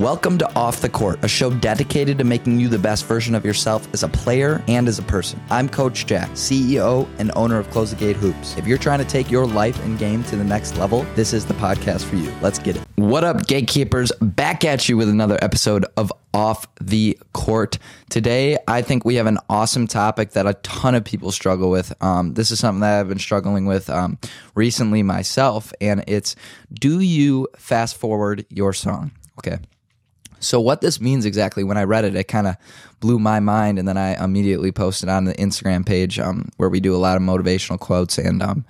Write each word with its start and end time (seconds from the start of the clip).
Welcome 0.00 0.38
to 0.38 0.50
Off 0.56 0.80
the 0.80 0.88
Court, 0.88 1.18
a 1.22 1.28
show 1.28 1.50
dedicated 1.50 2.16
to 2.16 2.24
making 2.24 2.58
you 2.58 2.68
the 2.68 2.78
best 2.78 3.04
version 3.04 3.34
of 3.34 3.44
yourself 3.44 3.86
as 3.92 4.02
a 4.02 4.08
player 4.08 4.64
and 4.66 4.88
as 4.88 4.98
a 4.98 5.02
person. 5.02 5.38
I'm 5.50 5.68
Coach 5.68 6.06
Jack, 6.06 6.30
CEO 6.30 7.06
and 7.18 7.30
owner 7.36 7.58
of 7.58 7.68
Close 7.68 7.90
the 7.90 7.96
Gate 7.96 8.16
Hoops. 8.16 8.56
If 8.56 8.66
you're 8.66 8.78
trying 8.78 9.00
to 9.00 9.04
take 9.04 9.30
your 9.30 9.46
life 9.46 9.78
and 9.84 9.98
game 9.98 10.24
to 10.24 10.36
the 10.36 10.42
next 10.42 10.78
level, 10.78 11.02
this 11.16 11.34
is 11.34 11.44
the 11.44 11.52
podcast 11.52 12.04
for 12.06 12.16
you. 12.16 12.32
Let's 12.40 12.58
get 12.58 12.76
it. 12.76 12.82
What 12.96 13.24
up, 13.24 13.46
gatekeepers? 13.46 14.10
Back 14.22 14.64
at 14.64 14.88
you 14.88 14.96
with 14.96 15.10
another 15.10 15.38
episode 15.42 15.84
of 15.98 16.10
Off 16.32 16.66
the 16.80 17.18
Court. 17.34 17.76
Today, 18.08 18.56
I 18.66 18.80
think 18.80 19.04
we 19.04 19.16
have 19.16 19.26
an 19.26 19.36
awesome 19.50 19.86
topic 19.86 20.30
that 20.30 20.46
a 20.46 20.54
ton 20.54 20.94
of 20.94 21.04
people 21.04 21.30
struggle 21.30 21.70
with. 21.70 21.92
Um, 22.02 22.32
this 22.32 22.50
is 22.50 22.58
something 22.58 22.80
that 22.80 23.00
I've 23.00 23.08
been 23.10 23.18
struggling 23.18 23.66
with 23.66 23.90
um, 23.90 24.16
recently 24.54 25.02
myself, 25.02 25.74
and 25.78 26.02
it's 26.06 26.36
do 26.72 27.00
you 27.00 27.48
fast 27.58 27.98
forward 27.98 28.46
your 28.48 28.72
song? 28.72 29.10
Okay. 29.38 29.58
So 30.40 30.60
what 30.60 30.80
this 30.80 31.00
means 31.00 31.24
exactly, 31.24 31.62
when 31.62 31.76
I 31.76 31.84
read 31.84 32.04
it, 32.04 32.16
it 32.16 32.24
kind 32.24 32.46
of 32.46 32.56
blew 32.98 33.18
my 33.18 33.40
mind, 33.40 33.78
and 33.78 33.86
then 33.86 33.96
I 33.96 34.22
immediately 34.22 34.72
posted 34.72 35.08
on 35.08 35.24
the 35.24 35.34
Instagram 35.34 35.86
page 35.86 36.18
um, 36.18 36.48
where 36.56 36.68
we 36.68 36.80
do 36.80 36.94
a 36.94 36.98
lot 36.98 37.16
of 37.16 37.22
motivational 37.22 37.78
quotes 37.78 38.18
and 38.18 38.42
um, 38.42 38.64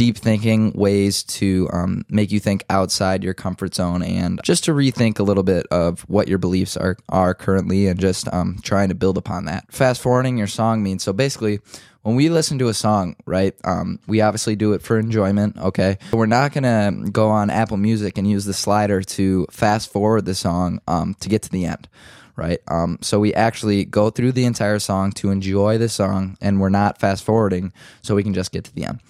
deep 0.00 0.16
thinking 0.16 0.72
ways 0.72 1.22
to 1.22 1.68
um, 1.74 2.02
make 2.08 2.32
you 2.32 2.40
think 2.40 2.64
outside 2.70 3.22
your 3.22 3.34
comfort 3.34 3.74
zone 3.74 4.02
and 4.02 4.40
just 4.42 4.64
to 4.64 4.72
rethink 4.72 5.18
a 5.18 5.22
little 5.22 5.42
bit 5.42 5.66
of 5.70 6.00
what 6.08 6.26
your 6.26 6.38
beliefs 6.38 6.74
are 6.74 6.96
are 7.10 7.34
currently 7.34 7.86
and 7.86 8.00
just 8.00 8.26
um, 8.32 8.58
trying 8.62 8.88
to 8.88 8.94
build 8.94 9.18
upon 9.18 9.44
that. 9.44 9.70
Fast 9.70 10.00
forwarding 10.00 10.38
your 10.38 10.46
song 10.46 10.82
means 10.82 11.02
so 11.02 11.12
basically 11.12 11.60
when 12.02 12.16
we 12.16 12.28
listen 12.28 12.58
to 12.58 12.68
a 12.68 12.74
song, 12.74 13.16
right, 13.26 13.54
um, 13.64 13.98
we 14.06 14.20
obviously 14.20 14.56
do 14.56 14.72
it 14.72 14.82
for 14.82 14.98
enjoyment, 14.98 15.58
okay? 15.58 15.98
We're 16.12 16.26
not 16.26 16.52
gonna 16.52 16.92
go 17.12 17.28
on 17.28 17.50
Apple 17.50 17.76
Music 17.76 18.16
and 18.16 18.28
use 18.28 18.44
the 18.44 18.54
slider 18.54 19.02
to 19.02 19.46
fast 19.50 19.92
forward 19.92 20.24
the 20.24 20.34
song 20.34 20.80
um, 20.88 21.14
to 21.20 21.28
get 21.28 21.42
to 21.42 21.50
the 21.50 21.66
end, 21.66 21.88
right? 22.36 22.60
Um, 22.68 22.98
so 23.02 23.20
we 23.20 23.34
actually 23.34 23.84
go 23.84 24.08
through 24.10 24.32
the 24.32 24.44
entire 24.44 24.78
song 24.78 25.12
to 25.12 25.30
enjoy 25.30 25.76
the 25.78 25.88
song, 25.88 26.38
and 26.40 26.60
we're 26.60 26.70
not 26.70 26.98
fast 26.98 27.22
forwarding 27.22 27.72
so 28.02 28.14
we 28.14 28.22
can 28.22 28.34
just 28.34 28.52
get 28.52 28.64
to 28.64 28.74
the 28.74 28.84
end. 28.84 29.00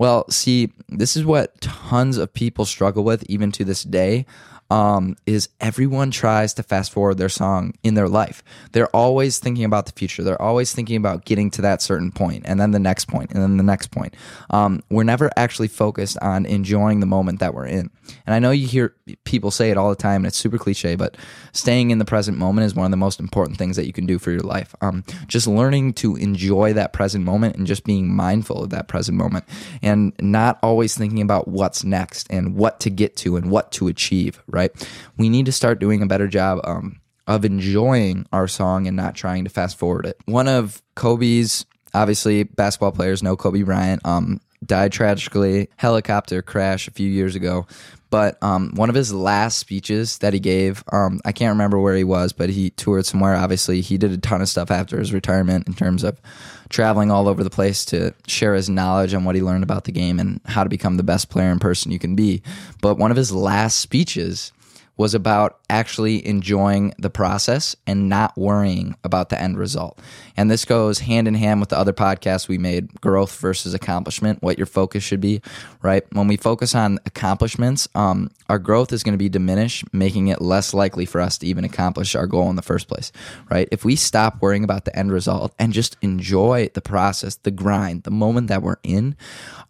Well, 0.00 0.24
see, 0.30 0.72
this 0.88 1.14
is 1.14 1.26
what 1.26 1.60
tons 1.60 2.16
of 2.16 2.32
people 2.32 2.64
struggle 2.64 3.04
with 3.04 3.22
even 3.24 3.52
to 3.52 3.66
this 3.66 3.82
day 3.82 4.24
um, 4.70 5.16
is 5.26 5.48
everyone 5.60 6.10
tries 6.10 6.54
to 6.54 6.62
fast 6.62 6.92
forward 6.92 7.18
their 7.18 7.28
song 7.28 7.74
in 7.82 7.94
their 7.94 8.08
life. 8.08 8.42
They're 8.72 8.94
always 8.96 9.38
thinking 9.38 9.64
about 9.64 9.86
the 9.86 9.92
future. 9.92 10.22
They're 10.22 10.40
always 10.40 10.72
thinking 10.72 10.96
about 10.96 11.24
getting 11.24 11.50
to 11.50 11.62
that 11.62 11.82
certain 11.82 12.12
point 12.12 12.44
and 12.46 12.60
then 12.60 12.70
the 12.70 12.78
next 12.78 13.06
point 13.06 13.32
and 13.32 13.42
then 13.42 13.56
the 13.56 13.64
next 13.64 13.90
point. 13.90 14.14
Um, 14.50 14.82
we're 14.88 15.04
never 15.04 15.30
actually 15.36 15.68
focused 15.68 16.16
on 16.22 16.46
enjoying 16.46 17.00
the 17.00 17.06
moment 17.06 17.40
that 17.40 17.52
we're 17.52 17.66
in. 17.66 17.90
And 18.26 18.34
I 18.34 18.38
know 18.38 18.52
you 18.52 18.66
hear 18.66 18.94
people 19.24 19.50
say 19.50 19.70
it 19.70 19.76
all 19.76 19.90
the 19.90 19.96
time, 19.96 20.22
and 20.22 20.26
it's 20.26 20.36
super 20.36 20.58
cliche, 20.58 20.96
but 20.96 21.16
staying 21.52 21.90
in 21.90 21.98
the 21.98 22.04
present 22.04 22.38
moment 22.38 22.64
is 22.64 22.74
one 22.74 22.84
of 22.84 22.90
the 22.90 22.96
most 22.96 23.20
important 23.20 23.58
things 23.58 23.76
that 23.76 23.86
you 23.86 23.92
can 23.92 24.06
do 24.06 24.18
for 24.18 24.30
your 24.30 24.40
life. 24.40 24.74
Um, 24.80 25.04
just 25.26 25.46
learning 25.46 25.94
to 25.94 26.16
enjoy 26.16 26.72
that 26.72 26.92
present 26.92 27.24
moment 27.24 27.56
and 27.56 27.66
just 27.66 27.84
being 27.84 28.12
mindful 28.14 28.64
of 28.64 28.70
that 28.70 28.88
present 28.88 29.16
moment 29.16 29.44
and 29.82 29.89
not 30.20 30.58
always 30.62 30.96
thinking 30.96 31.22
about 31.22 31.48
what's 31.48 31.82
next 31.82 32.28
and 32.30 32.54
what 32.54 32.80
to 32.80 32.90
get 32.90 33.16
to 33.16 33.36
and 33.36 33.50
what 33.50 33.72
to 33.72 33.88
achieve, 33.88 34.40
right? 34.46 34.60
right? 34.60 34.88
We 35.16 35.28
need 35.28 35.46
to 35.46 35.52
start 35.52 35.80
doing 35.80 36.02
a 36.02 36.06
better 36.06 36.28
job 36.28 36.60
um, 36.64 37.00
of 37.26 37.44
enjoying 37.44 38.26
our 38.32 38.48
song 38.48 38.86
and 38.86 38.96
not 38.96 39.14
trying 39.14 39.44
to 39.44 39.50
fast 39.50 39.78
forward 39.78 40.06
it. 40.06 40.18
One 40.26 40.48
of 40.48 40.82
Kobe's, 40.94 41.64
obviously, 41.94 42.44
basketball 42.44 42.92
players 42.92 43.22
know 43.22 43.36
Kobe 43.36 43.62
Bryant, 43.62 44.04
um, 44.04 44.40
died 44.64 44.92
tragically, 44.92 45.68
helicopter 45.76 46.42
crash 46.42 46.88
a 46.88 46.90
few 46.90 47.08
years 47.08 47.34
ago. 47.34 47.66
But 48.10 48.42
um, 48.42 48.72
one 48.74 48.88
of 48.88 48.96
his 48.96 49.14
last 49.14 49.58
speeches 49.58 50.18
that 50.18 50.34
he 50.34 50.40
gave, 50.40 50.82
um, 50.92 51.20
I 51.24 51.30
can't 51.30 51.52
remember 51.52 51.78
where 51.78 51.94
he 51.94 52.02
was, 52.02 52.32
but 52.32 52.50
he 52.50 52.70
toured 52.70 53.06
somewhere. 53.06 53.36
Obviously, 53.36 53.80
he 53.80 53.96
did 53.98 54.10
a 54.10 54.18
ton 54.18 54.42
of 54.42 54.48
stuff 54.48 54.70
after 54.70 54.98
his 54.98 55.12
retirement 55.12 55.68
in 55.68 55.74
terms 55.74 56.02
of 56.02 56.20
traveling 56.68 57.10
all 57.10 57.28
over 57.28 57.44
the 57.44 57.50
place 57.50 57.84
to 57.86 58.12
share 58.26 58.54
his 58.54 58.68
knowledge 58.68 59.14
on 59.14 59.24
what 59.24 59.36
he 59.36 59.42
learned 59.42 59.62
about 59.62 59.84
the 59.84 59.92
game 59.92 60.18
and 60.18 60.40
how 60.44 60.64
to 60.64 60.68
become 60.68 60.96
the 60.96 61.02
best 61.04 61.30
player 61.30 61.50
and 61.50 61.60
person 61.60 61.92
you 61.92 62.00
can 62.00 62.16
be. 62.16 62.42
But 62.82 62.98
one 62.98 63.12
of 63.12 63.16
his 63.16 63.32
last 63.32 63.78
speeches 63.78 64.52
was 64.96 65.14
about 65.14 65.59
actually 65.70 66.26
enjoying 66.26 66.92
the 66.98 67.08
process 67.08 67.76
and 67.86 68.08
not 68.08 68.36
worrying 68.36 68.96
about 69.04 69.30
the 69.30 69.40
end 69.40 69.56
result. 69.56 69.98
And 70.36 70.50
this 70.50 70.64
goes 70.64 70.98
hand 70.98 71.28
in 71.28 71.34
hand 71.34 71.60
with 71.60 71.68
the 71.68 71.78
other 71.78 71.92
podcasts 71.92 72.48
we 72.48 72.58
made 72.58 73.00
growth 73.00 73.38
versus 73.38 73.72
accomplishment, 73.72 74.42
what 74.42 74.58
your 74.58 74.66
focus 74.66 75.04
should 75.04 75.20
be, 75.20 75.40
right? 75.80 76.02
When 76.12 76.26
we 76.26 76.36
focus 76.36 76.74
on 76.74 76.98
accomplishments, 77.06 77.88
um, 77.94 78.30
our 78.48 78.58
growth 78.58 78.92
is 78.92 79.04
going 79.04 79.12
to 79.12 79.18
be 79.18 79.28
diminished, 79.28 79.84
making 79.94 80.28
it 80.28 80.42
less 80.42 80.74
likely 80.74 81.06
for 81.06 81.20
us 81.20 81.38
to 81.38 81.46
even 81.46 81.64
accomplish 81.64 82.16
our 82.16 82.26
goal 82.26 82.50
in 82.50 82.56
the 82.56 82.62
first 82.62 82.88
place, 82.88 83.12
right? 83.48 83.68
If 83.70 83.84
we 83.84 83.94
stop 83.94 84.42
worrying 84.42 84.64
about 84.64 84.86
the 84.86 84.98
end 84.98 85.12
result 85.12 85.54
and 85.58 85.72
just 85.72 85.96
enjoy 86.02 86.70
the 86.74 86.80
process, 86.80 87.36
the 87.36 87.52
grind, 87.52 88.02
the 88.02 88.10
moment 88.10 88.48
that 88.48 88.62
we're 88.62 88.80
in, 88.82 89.16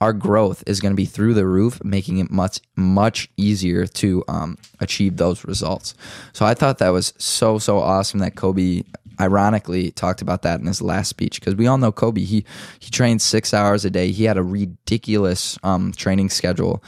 our 0.01 0.15
growth 0.15 0.65
is 0.67 0.81
going 0.81 0.93
to 0.93 0.97
be 0.97 1.05
through 1.05 1.35
the 1.35 1.47
roof, 1.47 1.85
making 1.85 2.19
it 2.19 2.31
much, 2.31 2.61
much 2.75 3.29
easier 3.37 3.87
to 3.87 4.25
um, 4.29 4.57
achieve 4.81 5.19
those 5.19 5.45
results. 5.45 5.90
So 6.33 6.47
I 6.47 6.55
thought 6.55 6.79
that 6.79 6.91
was 6.91 7.13
so, 7.19 7.59
so 7.59 7.79
awesome 7.79 8.21
that 8.21 8.37
Kobe 8.37 8.83
ironically 9.21 9.91
talked 9.93 10.23
about 10.23 10.43
that 10.43 10.61
in 10.61 10.67
his 10.67 10.81
last 10.81 11.09
speech 11.09 11.41
because 11.41 11.55
we 11.55 11.67
all 11.67 11.79
know 11.79 11.93
Kobe. 11.93 12.23
He 12.23 12.45
he 12.79 12.91
trained 12.91 13.21
six 13.21 13.53
hours 13.53 13.85
a 13.85 13.91
day. 13.91 14.11
He 14.11 14.25
had 14.25 14.39
a 14.39 14.43
ridiculous 14.43 15.59
um, 15.63 15.93
training 15.93 16.31
schedule 16.31 16.83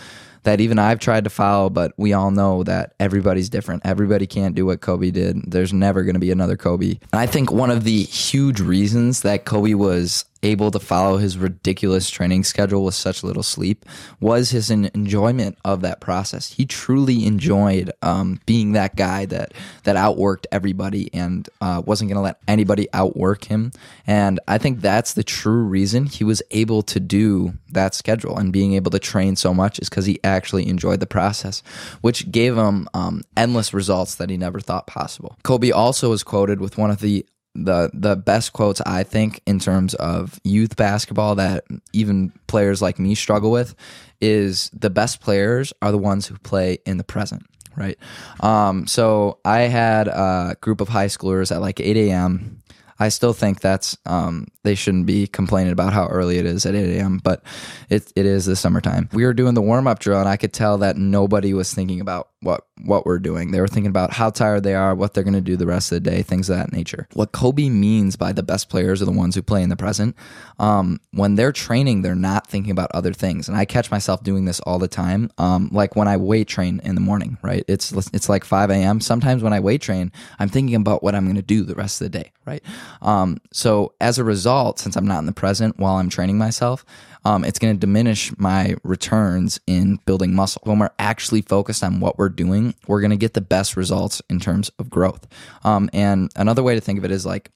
that 0.44 0.60
even 0.60 0.78
I've 0.78 0.98
tried 0.98 1.24
to 1.24 1.30
follow, 1.30 1.70
but 1.70 1.92
we 1.96 2.12
all 2.12 2.30
know 2.30 2.64
that 2.64 2.94
everybody's 2.98 3.48
different. 3.48 3.82
Everybody 3.84 4.26
can't 4.26 4.54
do 4.54 4.66
what 4.66 4.80
Kobe 4.80 5.10
did. 5.10 5.50
There's 5.50 5.72
never 5.72 6.02
going 6.02 6.14
to 6.14 6.20
be 6.20 6.32
another 6.32 6.56
Kobe. 6.56 6.98
And 7.12 7.20
I 7.20 7.26
think 7.26 7.52
one 7.52 7.70
of 7.70 7.84
the 7.84 8.02
huge 8.02 8.60
reasons 8.60 9.22
that 9.22 9.44
Kobe 9.44 9.74
was 9.74 10.24
able 10.42 10.70
to 10.70 10.78
follow 10.78 11.16
his 11.18 11.38
ridiculous 11.38 12.10
training 12.10 12.44
schedule 12.44 12.84
with 12.84 12.94
such 12.94 13.22
little 13.22 13.42
sleep 13.42 13.84
was 14.20 14.50
his 14.50 14.70
enjoyment 14.70 15.56
of 15.64 15.80
that 15.82 16.00
process. 16.00 16.52
He 16.52 16.66
truly 16.66 17.26
enjoyed 17.26 17.92
um, 18.02 18.40
being 18.46 18.72
that 18.72 18.96
guy 18.96 19.26
that 19.26 19.52
that 19.84 19.96
outworked 19.96 20.46
everybody 20.50 21.12
and 21.14 21.48
uh, 21.60 21.82
wasn't 21.84 22.08
going 22.08 22.16
to 22.16 22.22
let 22.22 22.40
anybody 22.48 22.88
outwork 22.92 23.44
him. 23.44 23.72
And 24.06 24.40
I 24.48 24.58
think 24.58 24.80
that's 24.80 25.14
the 25.14 25.24
true 25.24 25.62
reason 25.62 26.06
he 26.06 26.24
was 26.24 26.42
able 26.50 26.82
to 26.82 27.00
do 27.00 27.54
that 27.70 27.94
schedule 27.94 28.36
and 28.36 28.52
being 28.52 28.74
able 28.74 28.90
to 28.90 28.98
train 28.98 29.36
so 29.36 29.54
much 29.54 29.78
is 29.78 29.88
because 29.88 30.06
he 30.06 30.18
actually 30.24 30.68
enjoyed 30.68 31.00
the 31.00 31.06
process, 31.06 31.62
which 32.00 32.30
gave 32.30 32.56
him 32.56 32.88
um, 32.94 33.22
endless 33.36 33.72
results 33.72 34.16
that 34.16 34.30
he 34.30 34.36
never 34.36 34.60
thought 34.60 34.86
possible. 34.86 35.36
Kobe 35.42 35.70
also 35.70 36.10
was 36.10 36.22
quoted 36.22 36.60
with 36.60 36.76
one 36.78 36.90
of 36.90 37.00
the 37.00 37.24
the 37.54 37.90
the 37.92 38.16
best 38.16 38.52
quotes 38.52 38.80
I 38.86 39.02
think 39.02 39.42
in 39.46 39.58
terms 39.58 39.94
of 39.94 40.40
youth 40.44 40.76
basketball 40.76 41.34
that 41.36 41.64
even 41.92 42.32
players 42.46 42.80
like 42.80 42.98
me 42.98 43.14
struggle 43.14 43.50
with 43.50 43.74
is 44.20 44.70
the 44.70 44.90
best 44.90 45.20
players 45.20 45.72
are 45.82 45.92
the 45.92 45.98
ones 45.98 46.26
who 46.26 46.38
play 46.38 46.78
in 46.86 46.96
the 46.96 47.04
present 47.04 47.44
right 47.74 47.98
um, 48.40 48.86
so 48.86 49.38
i 49.44 49.60
had 49.60 50.06
a 50.06 50.54
group 50.60 50.80
of 50.80 50.88
high 50.88 51.06
schoolers 51.06 51.50
at 51.50 51.60
like 51.60 51.80
8 51.80 51.96
a.m 51.96 52.62
I 53.02 53.08
still 53.08 53.32
think 53.32 53.60
that's 53.60 53.96
um, 54.06 54.46
they 54.62 54.76
shouldn't 54.76 55.06
be 55.06 55.26
complaining 55.26 55.72
about 55.72 55.92
how 55.92 56.06
early 56.06 56.38
it 56.38 56.46
is 56.46 56.64
at 56.64 56.76
8 56.76 56.98
a.m. 56.98 57.18
But 57.18 57.42
it 57.90 58.12
it 58.14 58.26
is 58.26 58.46
the 58.46 58.54
summertime. 58.54 59.08
We 59.12 59.24
were 59.24 59.34
doing 59.34 59.54
the 59.54 59.62
warm 59.62 59.88
up 59.88 59.98
drill, 59.98 60.20
and 60.20 60.28
I 60.28 60.36
could 60.36 60.52
tell 60.52 60.78
that 60.78 60.96
nobody 60.96 61.52
was 61.52 61.74
thinking 61.74 62.00
about 62.00 62.28
what 62.42 62.66
what 62.84 63.06
we're 63.06 63.18
doing. 63.18 63.52
They 63.52 63.60
were 63.60 63.68
thinking 63.68 63.90
about 63.90 64.12
how 64.12 64.30
tired 64.30 64.64
they 64.64 64.74
are, 64.74 64.94
what 64.94 65.14
they're 65.14 65.24
going 65.24 65.34
to 65.34 65.40
do 65.40 65.56
the 65.56 65.66
rest 65.66 65.92
of 65.92 66.02
the 66.02 66.10
day, 66.10 66.22
things 66.22 66.50
of 66.50 66.56
that 66.56 66.72
nature. 66.72 67.06
What 67.14 67.32
Kobe 67.32 67.68
means 67.68 68.16
by 68.16 68.32
the 68.32 68.42
best 68.42 68.68
players 68.68 69.00
are 69.00 69.04
the 69.04 69.12
ones 69.12 69.34
who 69.34 69.42
play 69.42 69.62
in 69.62 69.68
the 69.68 69.76
present. 69.76 70.16
Um, 70.58 71.00
when 71.12 71.36
they're 71.36 71.52
training, 71.52 72.02
they're 72.02 72.14
not 72.14 72.48
thinking 72.48 72.72
about 72.72 72.90
other 72.92 73.12
things, 73.12 73.48
and 73.48 73.56
I 73.56 73.64
catch 73.64 73.90
myself 73.90 74.22
doing 74.22 74.44
this 74.44 74.60
all 74.60 74.78
the 74.78 74.88
time. 74.88 75.30
Um, 75.38 75.68
like 75.72 75.96
when 75.96 76.08
I 76.08 76.16
weight 76.16 76.48
train 76.48 76.80
in 76.84 76.94
the 76.94 77.00
morning, 77.00 77.38
right? 77.42 77.64
It's 77.68 77.92
it's 78.12 78.28
like 78.28 78.44
5 78.44 78.70
a.m. 78.70 79.00
Sometimes 79.00 79.42
when 79.42 79.52
I 79.52 79.60
weight 79.60 79.80
train, 79.80 80.12
I'm 80.38 80.48
thinking 80.48 80.74
about 80.74 81.02
what 81.02 81.14
I'm 81.14 81.24
going 81.24 81.36
to 81.36 81.42
do 81.42 81.62
the 81.62 81.74
rest 81.74 82.00
of 82.00 82.10
the 82.10 82.18
day, 82.18 82.32
right? 82.44 82.62
Um, 83.00 83.38
so 83.52 83.94
as 84.00 84.18
a 84.18 84.24
result, 84.24 84.78
since 84.78 84.96
I'm 84.96 85.06
not 85.06 85.20
in 85.20 85.26
the 85.26 85.32
present 85.32 85.78
while 85.78 85.96
I'm 85.96 86.08
training 86.08 86.38
myself, 86.38 86.84
um, 87.24 87.44
it's 87.44 87.58
going 87.58 87.74
to 87.74 87.78
diminish 87.80 88.36
my 88.38 88.74
returns 88.82 89.60
in 89.66 89.98
building 90.06 90.34
muscle. 90.34 90.62
When 90.64 90.78
we're 90.78 90.90
actually 90.98 91.42
focused 91.42 91.84
on 91.84 92.00
what 92.00 92.18
we're 92.18 92.28
doing, 92.28 92.74
we're 92.86 93.00
going 93.00 93.10
to 93.10 93.16
get 93.16 93.34
the 93.34 93.40
best 93.40 93.76
results 93.76 94.22
in 94.28 94.40
terms 94.40 94.70
of 94.78 94.90
growth. 94.90 95.26
Um, 95.64 95.88
and 95.92 96.30
another 96.36 96.62
way 96.62 96.74
to 96.74 96.80
think 96.80 96.98
of 96.98 97.04
it 97.04 97.10
is 97.10 97.24
like, 97.26 97.50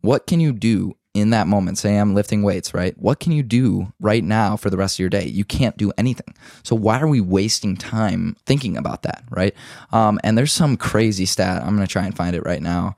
what 0.00 0.26
can 0.26 0.40
you 0.40 0.52
do 0.52 0.96
in 1.14 1.30
that 1.30 1.46
moment? 1.46 1.78
Say 1.78 1.96
I'm 1.96 2.14
lifting 2.14 2.42
weights, 2.42 2.74
right? 2.74 2.96
What 2.98 3.20
can 3.20 3.32
you 3.32 3.42
do 3.42 3.92
right 4.00 4.24
now 4.24 4.56
for 4.56 4.70
the 4.70 4.76
rest 4.76 4.96
of 4.96 5.00
your 5.00 5.10
day? 5.10 5.26
You 5.26 5.44
can't 5.44 5.76
do 5.76 5.92
anything. 5.98 6.34
So 6.62 6.74
why 6.74 7.00
are 7.00 7.06
we 7.06 7.20
wasting 7.20 7.76
time 7.76 8.36
thinking 8.46 8.76
about 8.76 9.02
that, 9.02 9.24
right? 9.30 9.54
Um, 9.92 10.18
and 10.24 10.36
there's 10.36 10.52
some 10.52 10.76
crazy 10.76 11.26
stat. 11.26 11.62
I'm 11.62 11.76
going 11.76 11.86
to 11.86 11.92
try 11.92 12.04
and 12.04 12.16
find 12.16 12.34
it 12.34 12.44
right 12.44 12.62
now 12.62 12.96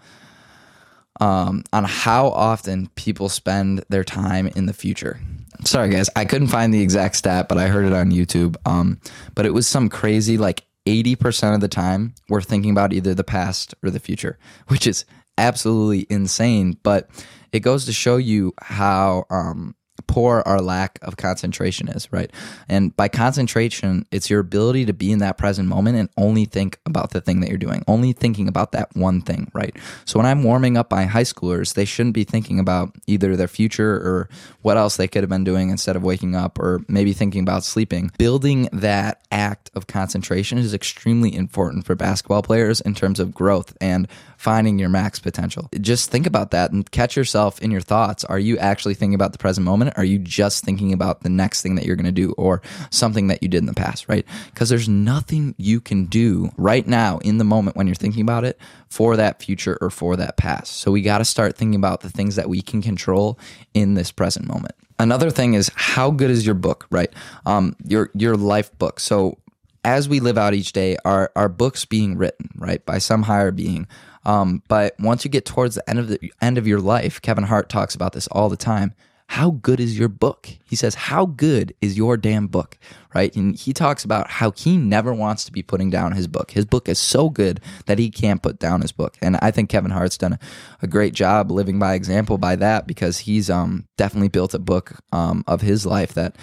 um, 1.20 1.64
on 1.72 1.84
how 1.84 2.28
often 2.28 2.88
people 2.94 3.28
spend 3.28 3.84
their 3.88 4.04
time 4.04 4.48
in 4.48 4.66
the 4.66 4.72
future. 4.72 5.20
Sorry, 5.64 5.88
guys, 5.88 6.10
I 6.14 6.24
couldn't 6.24 6.48
find 6.48 6.72
the 6.72 6.82
exact 6.82 7.16
stat, 7.16 7.48
but 7.48 7.58
I 7.58 7.68
heard 7.68 7.86
it 7.86 7.92
on 7.92 8.10
YouTube. 8.10 8.56
Um, 8.66 9.00
but 9.34 9.46
it 9.46 9.54
was 9.54 9.66
some 9.66 9.88
crazy 9.88 10.36
like 10.36 10.64
80% 10.86 11.54
of 11.54 11.60
the 11.60 11.68
time 11.68 12.14
we're 12.28 12.42
thinking 12.42 12.70
about 12.70 12.92
either 12.92 13.14
the 13.14 13.24
past 13.24 13.74
or 13.82 13.90
the 13.90 14.00
future, 14.00 14.38
which 14.68 14.86
is 14.86 15.04
absolutely 15.38 16.06
insane. 16.10 16.78
But 16.82 17.08
it 17.52 17.60
goes 17.60 17.86
to 17.86 17.92
show 17.92 18.16
you 18.16 18.52
how 18.60 19.24
um, 19.30 19.74
poor 20.06 20.42
our 20.46 20.60
lack 20.60 20.98
of 21.02 21.16
concentration 21.16 21.88
is, 21.88 22.12
right? 22.12 22.30
And 22.68 22.94
by 22.96 23.08
concentration, 23.08 24.06
it's 24.10 24.28
your 24.28 24.40
ability 24.40 24.86
to 24.86 24.92
be 24.92 25.12
in 25.12 25.18
that 25.20 25.38
present 25.38 25.68
moment 25.68 25.96
and 25.96 26.08
only 26.16 26.44
think 26.44 26.78
about 26.86 27.10
the 27.10 27.20
thing 27.20 27.40
that 27.40 27.48
you're 27.48 27.58
doing, 27.58 27.84
only 27.86 28.12
thinking 28.12 28.48
about 28.48 28.72
that 28.72 28.94
one 28.96 29.20
thing, 29.20 29.50
right? 29.54 29.74
So 30.04 30.18
when 30.18 30.26
I'm 30.26 30.42
warming 30.42 30.76
up 30.76 30.90
my 30.90 31.04
high 31.04 31.22
schoolers, 31.22 31.74
they 31.74 31.84
shouldn't 31.84 32.14
be 32.14 32.24
thinking 32.24 32.58
about 32.58 32.94
either 33.06 33.36
their 33.36 33.48
future 33.48 33.94
or 33.94 34.28
what 34.62 34.76
else 34.76 34.96
they 34.96 35.08
could 35.08 35.22
have 35.22 35.30
been 35.30 35.44
doing 35.44 35.70
instead 35.70 35.96
of 35.96 36.02
waking 36.02 36.34
up 36.34 36.58
or 36.58 36.80
maybe 36.88 37.12
thinking 37.12 37.42
about 37.42 37.64
sleeping. 37.64 38.10
Building 38.18 38.68
that 38.72 39.24
act 39.30 39.70
of 39.74 39.86
concentration 39.86 40.58
is 40.58 40.74
extremely 40.74 41.34
important 41.34 41.84
for 41.86 41.94
basketball 41.94 42.42
players 42.42 42.80
in 42.80 42.94
terms 42.94 43.20
of 43.20 43.34
growth 43.34 43.76
and 43.80 44.08
finding 44.36 44.78
your 44.78 44.88
max 44.88 45.18
potential. 45.18 45.68
Just 45.80 46.10
think 46.10 46.26
about 46.26 46.50
that 46.50 46.70
and 46.70 46.90
catch 46.90 47.16
yourself 47.16 47.60
in 47.60 47.70
your 47.70 47.80
thoughts. 47.80 48.24
Are 48.24 48.38
you 48.38 48.58
actually 48.58 48.94
thinking 48.94 49.14
about 49.14 49.32
the 49.32 49.38
present 49.38 49.64
moment? 49.64 49.83
Are 49.90 50.04
you 50.04 50.18
just 50.18 50.64
thinking 50.64 50.92
about 50.92 51.22
the 51.22 51.28
next 51.28 51.62
thing 51.62 51.74
that 51.74 51.84
you're 51.84 51.96
going 51.96 52.04
to 52.06 52.12
do 52.12 52.32
or 52.32 52.62
something 52.90 53.28
that 53.28 53.42
you 53.42 53.48
did 53.48 53.58
in 53.58 53.66
the 53.66 53.74
past, 53.74 54.08
right? 54.08 54.26
Because 54.46 54.68
there's 54.68 54.88
nothing 54.88 55.54
you 55.58 55.80
can 55.80 56.06
do 56.06 56.50
right 56.56 56.86
now 56.86 57.18
in 57.18 57.38
the 57.38 57.44
moment 57.44 57.76
when 57.76 57.86
you're 57.86 57.94
thinking 57.94 58.22
about 58.22 58.44
it 58.44 58.58
for 58.88 59.16
that 59.16 59.42
future 59.42 59.78
or 59.80 59.90
for 59.90 60.16
that 60.16 60.36
past. 60.36 60.76
So 60.76 60.90
we 60.90 61.02
got 61.02 61.18
to 61.18 61.24
start 61.24 61.56
thinking 61.56 61.76
about 61.76 62.00
the 62.00 62.10
things 62.10 62.36
that 62.36 62.48
we 62.48 62.62
can 62.62 62.82
control 62.82 63.38
in 63.72 63.94
this 63.94 64.12
present 64.12 64.46
moment. 64.46 64.74
Another 64.98 65.30
thing 65.30 65.54
is 65.54 65.70
how 65.74 66.10
good 66.10 66.30
is 66.30 66.46
your 66.46 66.54
book, 66.54 66.86
right? 66.90 67.12
Um, 67.46 67.74
your 67.84 68.10
your 68.14 68.36
life 68.36 68.76
book. 68.78 69.00
So 69.00 69.38
as 69.84 70.08
we 70.08 70.20
live 70.20 70.38
out 70.38 70.54
each 70.54 70.72
day, 70.72 70.96
our 71.04 71.30
our 71.34 71.48
books 71.48 71.84
being 71.84 72.16
written, 72.16 72.50
right, 72.56 72.84
by 72.86 72.98
some 72.98 73.24
higher 73.24 73.50
being. 73.50 73.86
Um, 74.24 74.62
but 74.68 74.94
once 74.98 75.24
you 75.24 75.30
get 75.30 75.44
towards 75.44 75.74
the 75.74 75.88
end 75.88 75.98
of 75.98 76.08
the 76.08 76.32
end 76.40 76.58
of 76.58 76.66
your 76.66 76.80
life, 76.80 77.20
Kevin 77.20 77.44
Hart 77.44 77.68
talks 77.68 77.94
about 77.94 78.12
this 78.12 78.26
all 78.28 78.48
the 78.48 78.56
time. 78.56 78.94
How 79.28 79.52
good 79.52 79.80
is 79.80 79.98
your 79.98 80.08
book? 80.08 80.48
He 80.64 80.76
says, 80.76 80.94
How 80.94 81.26
good 81.26 81.74
is 81.80 81.96
your 81.96 82.16
damn 82.16 82.46
book? 82.46 82.78
Right. 83.14 83.34
And 83.34 83.56
he 83.56 83.72
talks 83.72 84.04
about 84.04 84.30
how 84.30 84.52
he 84.52 84.76
never 84.76 85.14
wants 85.14 85.44
to 85.44 85.52
be 85.52 85.62
putting 85.62 85.90
down 85.90 86.12
his 86.12 86.26
book. 86.26 86.50
His 86.50 86.64
book 86.64 86.88
is 86.88 86.98
so 86.98 87.30
good 87.30 87.60
that 87.86 87.98
he 87.98 88.10
can't 88.10 88.42
put 88.42 88.58
down 88.58 88.82
his 88.82 88.92
book. 88.92 89.16
And 89.22 89.36
I 89.40 89.50
think 89.50 89.70
Kevin 89.70 89.90
Hart's 89.90 90.18
done 90.18 90.38
a, 90.82 90.86
great 90.86 91.14
job 91.14 91.50
living 91.50 91.78
by 91.78 91.94
example 91.94 92.38
by 92.38 92.54
that 92.56 92.86
because 92.86 93.18
he's 93.18 93.48
um, 93.50 93.86
definitely 93.96 94.28
built 94.28 94.54
a 94.54 94.58
book 94.58 95.00
um, 95.12 95.42
of 95.46 95.60
his 95.62 95.86
life 95.86 96.14
that 96.14 96.36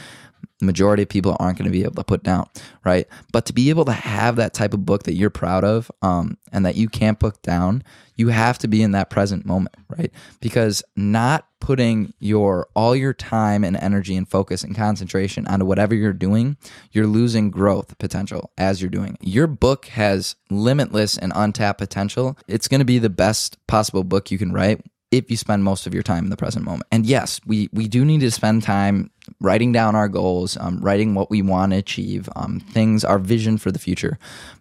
majority 0.61 1.03
of 1.03 1.09
people 1.09 1.35
aren't 1.39 1.57
going 1.57 1.69
to 1.69 1.71
be 1.71 1.83
able 1.83 1.95
to 1.95 2.03
put 2.03 2.23
down, 2.23 2.47
right? 2.85 3.07
But 3.31 3.45
to 3.47 3.53
be 3.53 3.69
able 3.69 3.85
to 3.85 3.91
have 3.91 4.35
that 4.35 4.53
type 4.53 4.73
of 4.73 4.85
book 4.85 5.03
that 5.03 5.13
you're 5.13 5.29
proud 5.29 5.63
of 5.63 5.91
um, 6.01 6.37
and 6.51 6.65
that 6.65 6.75
you 6.75 6.87
can't 6.87 7.19
put 7.19 7.41
down, 7.41 7.83
you 8.15 8.29
have 8.29 8.57
to 8.59 8.67
be 8.67 8.83
in 8.83 8.91
that 8.91 9.09
present 9.09 9.45
moment, 9.45 9.75
right? 9.89 10.11
Because 10.39 10.83
not 10.95 11.47
putting 11.59 12.13
your 12.19 12.67
all 12.75 12.95
your 12.95 13.13
time 13.13 13.63
and 13.63 13.77
energy 13.77 14.15
and 14.15 14.27
focus 14.27 14.63
and 14.63 14.75
concentration 14.75 15.47
onto 15.47 15.65
whatever 15.65 15.95
you're 15.95 16.13
doing, 16.13 16.57
you're 16.91 17.07
losing 17.07 17.49
growth 17.49 17.97
potential 17.97 18.51
as 18.57 18.81
you're 18.81 18.89
doing 18.89 19.13
it. 19.13 19.27
Your 19.27 19.47
book 19.47 19.85
has 19.87 20.35
limitless 20.49 21.17
and 21.17 21.31
untapped 21.35 21.79
potential. 21.79 22.37
It's 22.47 22.67
going 22.67 22.79
to 22.79 22.85
be 22.85 22.99
the 22.99 23.09
best 23.09 23.57
possible 23.67 24.03
book 24.03 24.29
you 24.31 24.37
can 24.37 24.51
write 24.51 24.81
if 25.11 25.29
you 25.29 25.37
spend 25.37 25.63
most 25.63 25.85
of 25.85 25.93
your 25.93 26.03
time 26.03 26.23
in 26.23 26.29
the 26.29 26.37
present 26.37 26.65
moment. 26.65 26.87
And 26.91 27.05
yes, 27.05 27.39
we 27.45 27.69
we 27.73 27.87
do 27.87 28.03
need 28.05 28.21
to 28.21 28.31
spend 28.31 28.63
time 28.63 29.11
writing 29.39 29.71
down 29.71 29.95
our 29.95 30.07
goals, 30.07 30.57
um, 30.57 30.79
writing 30.79 31.13
what 31.13 31.29
we 31.29 31.41
want 31.41 31.71
to 31.73 31.77
achieve, 31.77 32.29
um, 32.35 32.59
things, 32.59 33.03
our 33.03 33.19
vision 33.19 33.57
for 33.57 33.71
the 33.71 33.79
future. 33.79 34.17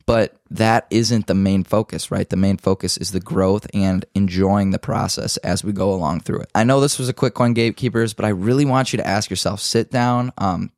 But 0.07 0.37
that 0.51 0.87
isn't 0.91 1.29
the 1.29 1.35
main 1.35 1.65
focus, 1.65 2.11
right? 2.11 2.29
The 2.29 2.37
main 2.37 2.57
focus 2.57 2.97
is 2.97 3.13
the 3.13 3.21
growth 3.21 3.67
and 3.73 4.05
enjoying 4.15 4.71
the 4.71 4.79
process 4.79 5.37
as 5.39 5.63
we 5.63 5.73
go 5.73 5.95
along 5.95 6.21
through 6.21 6.41
it. 6.41 6.51
I 6.55 6.65
know 6.65 6.81
this 6.81 6.99
was 6.99 7.09
a 7.09 7.15
quick 7.15 7.39
one, 7.39 7.55
gatekeepers, 7.55 8.13
but 8.13 8.25
I 8.25 8.31
really 8.31 8.65
want 8.65 8.93
you 8.93 8.97
to 8.97 9.07
ask 9.07 9.31
yourself, 9.31 9.61
sit 9.61 9.91
down, 9.91 10.33
um, 10.37 10.71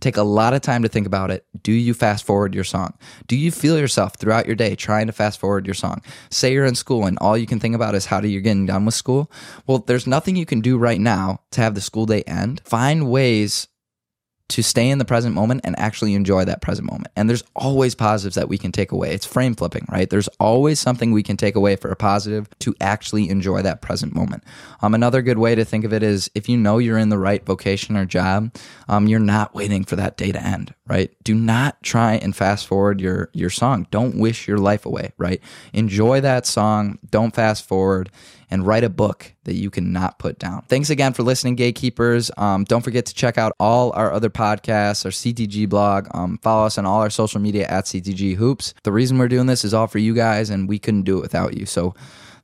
Take 0.00 0.16
a 0.16 0.22
lot 0.22 0.54
of 0.54 0.62
time 0.62 0.82
to 0.82 0.88
think 0.88 1.06
about 1.06 1.30
it. 1.30 1.44
Do 1.62 1.72
you 1.72 1.94
fast 1.94 2.24
forward 2.24 2.54
your 2.54 2.64
song? 2.64 2.94
Do 3.26 3.36
you 3.36 3.50
feel 3.50 3.78
yourself 3.78 4.14
throughout 4.16 4.46
your 4.46 4.56
day 4.56 4.74
trying 4.74 5.06
to 5.06 5.12
fast 5.12 5.38
forward 5.38 5.66
your 5.66 5.74
song? 5.74 6.02
Say 6.30 6.52
you're 6.52 6.64
in 6.64 6.74
school 6.74 7.06
and 7.06 7.18
all 7.18 7.36
you 7.36 7.46
can 7.46 7.60
think 7.60 7.74
about 7.74 7.94
is 7.94 8.06
how 8.06 8.20
do 8.20 8.28
you 8.28 8.40
getting 8.40 8.66
done 8.66 8.84
with 8.84 8.94
school? 8.94 9.30
Well, 9.66 9.78
there's 9.78 10.06
nothing 10.06 10.36
you 10.36 10.46
can 10.46 10.60
do 10.60 10.78
right 10.78 11.00
now 11.00 11.40
to 11.52 11.60
have 11.60 11.74
the 11.74 11.80
school 11.80 12.06
day 12.06 12.22
end. 12.22 12.62
Find 12.64 13.10
ways 13.10 13.68
to 14.50 14.62
stay 14.62 14.90
in 14.90 14.98
the 14.98 15.04
present 15.04 15.34
moment 15.34 15.60
and 15.64 15.78
actually 15.78 16.14
enjoy 16.14 16.44
that 16.44 16.60
present 16.60 16.90
moment. 16.90 17.08
And 17.16 17.28
there's 17.28 17.44
always 17.54 17.94
positives 17.94 18.34
that 18.34 18.48
we 18.48 18.58
can 18.58 18.72
take 18.72 18.90
away. 18.90 19.12
It's 19.12 19.24
frame 19.24 19.54
flipping, 19.54 19.86
right? 19.90 20.10
There's 20.10 20.28
always 20.38 20.80
something 20.80 21.12
we 21.12 21.22
can 21.22 21.36
take 21.36 21.54
away 21.54 21.76
for 21.76 21.90
a 21.90 21.96
positive 21.96 22.48
to 22.60 22.74
actually 22.80 23.28
enjoy 23.28 23.62
that 23.62 23.80
present 23.80 24.14
moment. 24.14 24.42
Um, 24.82 24.94
another 24.94 25.22
good 25.22 25.38
way 25.38 25.54
to 25.54 25.64
think 25.64 25.84
of 25.84 25.92
it 25.92 26.02
is 26.02 26.30
if 26.34 26.48
you 26.48 26.56
know 26.56 26.78
you're 26.78 26.98
in 26.98 27.10
the 27.10 27.18
right 27.18 27.44
vocation 27.46 27.96
or 27.96 28.04
job, 28.04 28.54
um, 28.88 29.06
you're 29.06 29.20
not 29.20 29.54
waiting 29.54 29.84
for 29.84 29.94
that 29.96 30.16
day 30.16 30.32
to 30.32 30.42
end, 30.42 30.74
right? 30.88 31.10
Do 31.22 31.34
not 31.34 31.80
try 31.82 32.14
and 32.14 32.34
fast 32.34 32.66
forward 32.66 33.00
your 33.00 33.30
your 33.32 33.50
song. 33.50 33.86
Don't 33.90 34.16
wish 34.16 34.48
your 34.48 34.58
life 34.58 34.84
away, 34.84 35.12
right? 35.16 35.40
Enjoy 35.72 36.20
that 36.20 36.44
song. 36.44 36.98
Don't 37.08 37.34
fast 37.34 37.66
forward 37.66 38.10
and 38.50 38.66
write 38.66 38.84
a 38.84 38.88
book 38.88 39.32
that 39.44 39.54
you 39.54 39.70
cannot 39.70 40.18
put 40.18 40.38
down. 40.38 40.62
Thanks 40.68 40.90
again 40.90 41.12
for 41.12 41.22
listening, 41.22 41.54
gatekeepers. 41.54 42.30
Um, 42.36 42.64
don't 42.64 42.82
forget 42.82 43.06
to 43.06 43.14
check 43.14 43.38
out 43.38 43.52
all 43.60 43.92
our 43.94 44.12
other 44.12 44.30
podcasts, 44.30 45.04
our 45.04 45.10
CTG 45.10 45.68
blog. 45.68 46.08
Um, 46.12 46.38
follow 46.42 46.66
us 46.66 46.76
on 46.76 46.86
all 46.86 47.00
our 47.00 47.10
social 47.10 47.40
media 47.40 47.66
at 47.68 47.84
CTG 47.84 48.34
Hoops. 48.34 48.74
The 48.82 48.92
reason 48.92 49.18
we're 49.18 49.28
doing 49.28 49.46
this 49.46 49.64
is 49.64 49.72
all 49.72 49.86
for 49.86 49.98
you 49.98 50.14
guys, 50.14 50.50
and 50.50 50.68
we 50.68 50.78
couldn't 50.78 51.02
do 51.02 51.18
it 51.18 51.22
without 51.22 51.56
you. 51.56 51.66
So 51.66 51.94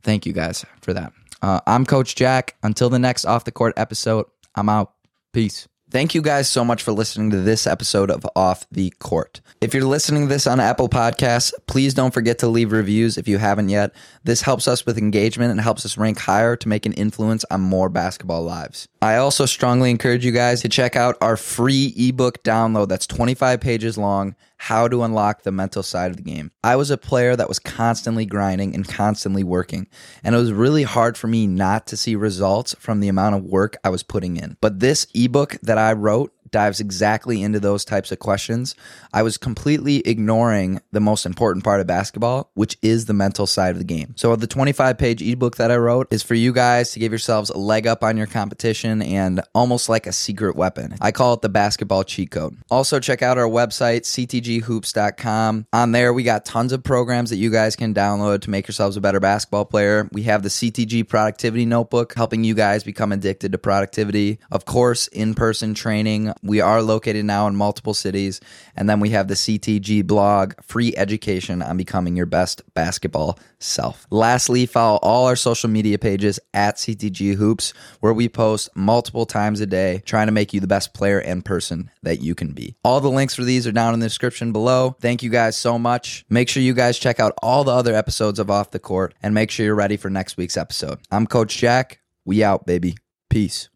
thank 0.03 0.27
you 0.27 0.33
guys 0.33 0.65
for 0.81 0.93
that. 0.95 1.13
Uh, 1.43 1.61
I'm 1.67 1.85
Coach 1.85 2.15
Jack. 2.15 2.57
Until 2.63 2.89
the 2.89 2.99
next 2.99 3.25
off 3.25 3.45
the 3.45 3.53
court 3.53 3.75
episode, 3.77 4.27
I'm 4.55 4.69
out. 4.69 4.93
Peace. 5.33 5.69
Thank 5.89 6.17
you 6.17 6.23
guys 6.23 6.49
so 6.49 6.65
much 6.65 6.83
for 6.83 6.91
listening 6.91 7.31
to 7.31 7.41
this 7.41 7.65
episode 7.65 8.11
of 8.11 8.27
Off 8.35 8.67
the 8.73 8.91
Court. 8.99 9.41
If 9.61 9.73
you're 9.73 9.85
listening 9.85 10.23
to 10.23 10.29
this 10.29 10.49
on 10.49 10.59
Apple 10.59 10.89
Podcasts, 10.89 11.53
please 11.69 11.95
don't 11.95 12.13
forget 12.13 12.41
to 12.41 12.49
leave 12.49 12.73
reviews 12.73 13.17
if 13.17 13.29
you 13.29 13.39
haven't 13.39 13.69
yet. 13.69 13.95
This 14.25 14.43
helps 14.43 14.67
us 14.67 14.85
with 14.85 14.99
engagement 14.99 15.53
and 15.53 15.61
helps 15.61 15.87
us 15.87 15.97
rank 15.97 16.19
higher 16.19 16.57
to 16.57 16.69
make 16.69 16.87
an 16.87 16.93
influence 16.95 17.45
on 17.53 17.61
more 17.61 17.89
basketball 17.89 18.43
lives. 18.43 18.89
I 19.01 19.19
also 19.19 19.47
strongly 19.47 19.93
encourage 19.93 20.25
you 20.25 20.33
guys 20.33 20.61
to 20.63 20.69
check 20.69 20.97
out 20.97 21.19
our 21.21 21.37
free 21.37 21.95
ebook 21.97 22.43
download 22.43 22.89
that's 22.89 23.07
25 23.07 23.61
pages 23.61 23.97
long 23.97 24.35
how 24.59 24.89
to 24.89 25.03
unlock 25.03 25.43
the 25.43 25.53
mental 25.53 25.83
side 25.83 26.11
of 26.11 26.17
the 26.17 26.23
game. 26.23 26.51
I 26.65 26.77
was 26.77 26.91
a 26.91 26.97
player 26.97 27.37
that 27.37 27.49
was 27.49 27.59
constantly 27.59 28.25
grinding 28.25 28.75
and 28.75 28.89
constantly 28.89 29.45
working, 29.45 29.87
and 30.25 30.35
it 30.35 30.39
was 30.39 30.53
really 30.53 30.83
hard 30.83 31.17
for 31.17 31.27
me 31.27 31.47
not 31.47 31.87
to 31.89 31.97
see 31.97 32.17
results 32.17 32.75
from 32.79 33.01
the 33.01 33.09
amount 33.09 33.35
of 33.35 33.45
work 33.45 33.77
I 33.85 33.91
was 33.91 34.03
putting 34.03 34.37
in. 34.37 34.57
But 34.61 34.81
this 34.81 35.07
ebook 35.15 35.59
that 35.77 35.89
I 35.89 35.93
wrote 35.93 36.33
dives 36.57 36.81
exactly 36.81 37.43
into 37.43 37.61
those 37.61 37.85
types 37.85 38.11
of 38.11 38.19
questions. 38.19 38.75
I 39.13 39.23
was 39.23 39.37
completely 39.37 39.99
ignoring 39.99 40.81
the 40.91 41.01
most 41.01 41.27
important 41.27 41.65
part 41.65 41.83
of 41.83 41.87
basketball, 41.87 42.51
which 42.55 42.79
is 42.81 43.05
the 43.05 43.13
mental 43.13 43.47
side 43.47 43.73
of 43.73 43.79
the 43.79 43.85
game. 43.85 44.15
So, 44.17 44.35
the 44.37 44.47
25 44.47 44.97
page 44.97 45.21
ebook 45.21 45.57
that 45.57 45.71
I 45.71 45.77
wrote 45.77 46.07
is 46.11 46.23
for 46.23 46.33
you 46.33 46.55
guys 46.55 46.93
to 46.93 46.99
give 46.99 47.13
yourselves 47.13 47.51
a 47.51 47.59
leg 47.59 47.87
up 47.87 48.03
on 48.03 48.17
your 48.17 48.27
competition 48.27 49.03
and 49.03 49.43
almost 49.55 49.91
like 49.91 50.07
a 50.07 50.13
secret 50.13 50.57
weapon. 50.57 50.95
I 50.99 51.13
call 51.13 51.35
it 51.35 51.43
the 51.43 51.51
basketball 51.51 52.05
cheat 52.05 52.31
code. 52.31 52.57
Also, 52.71 53.01
check 53.01 53.21
out 53.21 53.37
our 53.37 53.49
website, 53.49 54.05
ctghoops.com. 54.05 55.67
On 55.75 55.93
there, 55.93 56.15
we 56.15 56.23
got 56.23 56.47
tons 56.47 56.73
of 56.73 56.83
programs 56.83 57.29
that 57.29 57.37
you 57.37 57.51
guys 57.51 57.77
can 57.77 57.93
download 57.93 58.41
to 58.43 58.51
make 58.51 58.67
yourselves 58.67 58.97
a 58.97 59.03
better 59.03 59.21
basketball 59.21 59.67
player. 59.67 60.09
We 60.11 60.23
have 60.23 60.43
the 60.43 60.49
CTG 60.49 61.07
Productivity 61.07 61.67
Notebook, 61.67 62.15
helping 62.15 62.45
you 62.45 62.55
guys 62.55 62.83
become 62.83 63.13
addicted 63.13 63.53
to 63.53 63.59
productivity. 63.59 64.39
Of 64.51 64.65
course, 64.65 65.07
in 65.09 65.35
person 65.35 65.75
training 65.75 66.33
we 66.47 66.61
are 66.61 66.83
located 66.83 67.25
now 67.25 67.47
in 67.47 67.57
multiple 67.57 67.95
cities. 67.95 68.41
And 68.77 68.89
then 68.89 69.01
we 69.01 69.11
have 69.11 69.29
the 69.29 69.35
CTG 69.35 70.07
blog, 70.07 70.55
free 70.63 70.95
education 70.97 71.63
on 71.63 71.77
becoming 71.77 72.17
your 72.17 72.27
best 72.27 72.63
basketball 72.75 73.39
self. 73.59 74.07
Lastly, 74.11 74.67
follow 74.67 74.99
all 75.03 75.27
our 75.27 75.37
social 75.37 75.71
media 75.71 75.99
pages 75.99 76.39
at 76.53 76.77
CTG 76.77 77.35
Hoops, 77.35 77.73
where 78.01 78.13
we 78.13 78.29
post 78.29 78.69
multiple 78.75 79.27
times 79.27 79.61
a 79.61 79.67
day, 79.67 80.03
trying 80.05 80.27
to 80.27 80.33
make 80.33 80.53
you 80.53 80.61
the 80.61 80.67
best 80.67 80.95
player 80.95 81.19
and 81.19 81.45
person 81.45 81.91
that 82.03 82.21
you 82.21 82.35
can 82.35 82.53
be. 82.53 82.77
All 82.85 83.01
the 83.01 83.11
links 83.11 83.35
for 83.35 83.45
these 83.45 83.67
are 83.67 83.73
down 83.73 83.95
in 83.95 84.01
the 84.01 84.07
description 84.07 84.53
below. 84.53 84.97
Thank 85.01 85.23
you 85.23 85.31
guys 85.31 85.57
so 85.57 85.79
much. 85.79 86.25
Make 86.29 86.49
sure 86.49 86.63
you 86.63 86.75
guys 86.75 86.99
check 86.99 87.21
out 87.21 87.33
all 87.43 87.65
the 87.65 87.73
other 87.73 87.95
episodes 87.95 88.39
of 88.39 88.51
Off 88.51 88.71
the 88.71 88.79
Court 88.79 89.15
and 89.23 89.35
make 89.35 89.51
sure 89.51 89.67
you're 89.67 89.75
ready 89.75 89.97
for 89.97 90.11
next 90.11 90.37
week's 90.37 90.57
episode. 90.57 90.99
I'm 91.11 91.27
Coach 91.27 91.57
Jack. 91.57 92.01
We 92.25 92.43
out, 92.43 92.67
baby. 92.67 92.97
Peace. 93.31 93.69